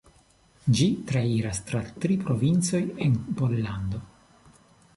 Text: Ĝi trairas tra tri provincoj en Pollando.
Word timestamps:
Ĝi 0.77 0.85
trairas 1.11 1.59
tra 1.67 1.81
tri 2.05 2.17
provincoj 2.23 2.81
en 3.09 3.21
Pollando. 3.43 4.05